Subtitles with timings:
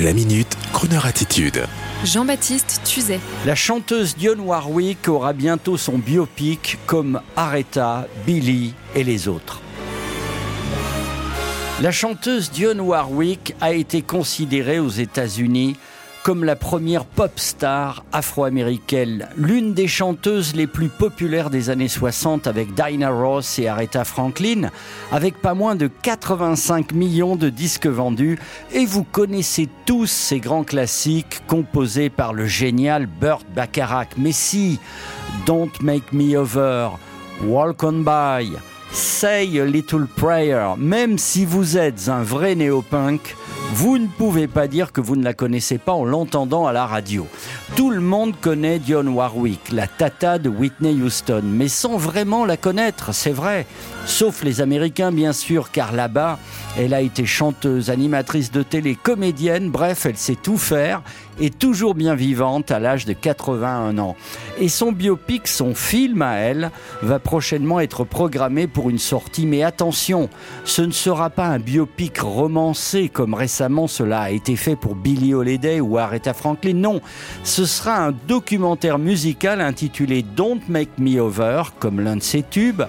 [0.00, 1.64] La minute, Kroneur attitude.
[2.04, 3.18] Jean-Baptiste Tuzet.
[3.44, 9.60] La chanteuse Dionne Warwick aura bientôt son biopic comme Aretha, Billy et les autres.
[11.82, 15.76] La chanteuse Dionne Warwick a été considérée aux États-Unis
[16.28, 22.46] comme la première pop star afro-américaine, l'une des chanteuses les plus populaires des années 60
[22.46, 24.68] avec Dinah Ross et Aretha Franklin,
[25.10, 28.38] avec pas moins de 85 millions de disques vendus.
[28.74, 34.08] Et vous connaissez tous ces grands classiques composés par le génial Burt Bacharach.
[34.18, 34.78] Mais si,
[35.46, 36.90] Don't Make Me Over,
[37.42, 38.52] Walk On By,
[38.92, 43.34] Say a Little Prayer, même si vous êtes un vrai néopunk,
[43.72, 46.86] vous ne pouvez pas dire que vous ne la connaissez pas en l'entendant à la
[46.86, 47.26] radio.
[47.76, 52.56] Tout le monde connaît Dionne Warwick, la tata de Whitney Houston, mais sans vraiment la
[52.56, 53.66] connaître, c'est vrai.
[54.06, 56.38] Sauf les Américains, bien sûr, car là-bas,
[56.78, 61.02] elle a été chanteuse, animatrice de télé, comédienne, bref, elle sait tout faire
[61.40, 64.16] et toujours bien vivante à l'âge de 81 ans.
[64.58, 66.72] Et son biopic, son film à elle,
[67.02, 69.46] va prochainement être programmé pour une sortie.
[69.46, 70.30] Mais attention,
[70.64, 73.57] ce ne sera pas un biopic romancé comme récemment
[73.88, 76.74] cela a été fait pour Billie Holiday ou Aretha Franklin.
[76.74, 77.00] Non,
[77.42, 82.82] ce sera un documentaire musical intitulé Don't Make Me Over, comme l'un de ses tubes.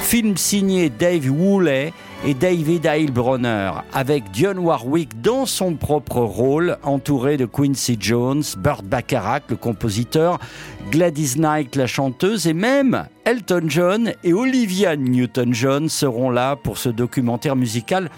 [0.00, 1.92] Film signé Dave Woolley
[2.24, 8.82] et David Heilbronner, avec Dionne Warwick dans son propre rôle, entouré de Quincy Jones, Burt
[8.84, 10.38] Bacharach, le compositeur,
[10.90, 16.88] Gladys Knight, la chanteuse, et même Elton John et Olivia Newton-John seront là pour ce
[16.88, 18.10] documentaire musical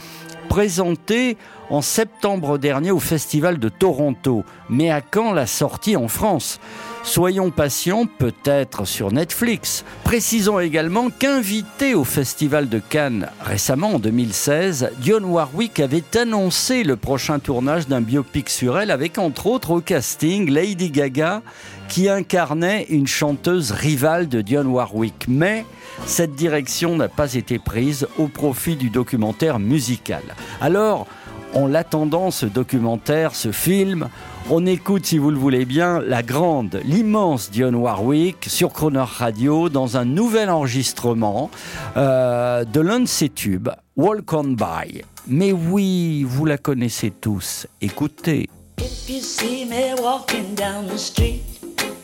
[0.51, 1.37] présenté
[1.71, 4.45] en septembre dernier au Festival de Toronto.
[4.69, 6.59] Mais à quand la sortie en France?
[7.05, 9.85] Soyons patients, peut-être sur Netflix.
[10.03, 16.97] Précisons également qu'invité au Festival de Cannes récemment en 2016, Dionne Warwick avait annoncé le
[16.97, 21.43] prochain tournage d'un biopic sur elle avec entre autres au casting Lady Gaga
[21.91, 25.27] qui incarnait une chanteuse rivale de Dionne Warwick.
[25.29, 25.67] Mais
[26.07, 30.23] cette direction n'a pas été prise au profit du documentaire musical.
[30.61, 31.09] Alors,
[31.53, 34.09] en l'attendant, ce documentaire, ce film,
[34.51, 39.69] on écoute, si vous le voulez bien, la grande, l'immense Dionne Warwick sur Croner Radio
[39.69, 41.51] dans un nouvel enregistrement
[41.97, 45.03] euh, de l'un de ses tubes, Walk On By.
[45.27, 47.67] Mais oui, vous la connaissez tous.
[47.81, 48.49] Écoutez.
[48.79, 51.50] If you see me walking down the street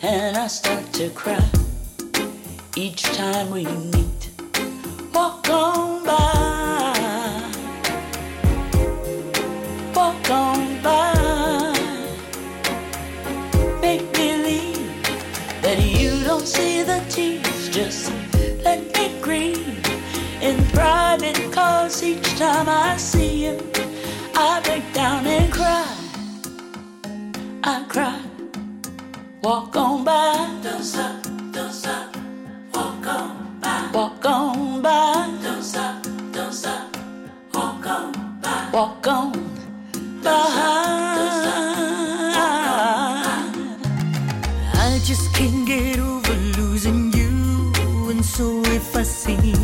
[0.03, 1.43] and I start to cry
[2.77, 4.31] each time we meet,
[5.15, 7.53] walk on by,
[9.95, 11.73] walk on by,
[13.81, 15.03] make believe
[15.63, 18.13] that you don't see the tears, just
[18.65, 19.87] let me grieve
[20.43, 23.59] in private, cause each time I see you,
[24.35, 25.97] I break down and cry.
[27.65, 28.26] I cry.
[29.47, 30.59] Walk on by.
[30.61, 32.17] Don't stop, don't stop.
[32.75, 33.91] Walk on by.
[33.95, 35.39] Walk on by.
[35.41, 36.03] Don't stop,
[36.33, 36.97] don't stop.
[37.55, 38.71] Walk on by.
[38.73, 39.33] Walk on
[40.25, 40.31] by.
[44.75, 48.11] I just can't get over losing you.
[48.11, 49.56] And so if I seem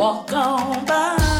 [0.00, 1.39] Walk on by.